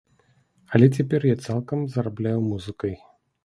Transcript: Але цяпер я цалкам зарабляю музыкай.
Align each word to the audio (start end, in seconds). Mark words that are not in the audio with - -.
Але 0.77 0.85
цяпер 0.97 1.21
я 1.33 1.37
цалкам 1.49 1.85
зарабляю 1.99 2.35
музыкай. 2.51 3.01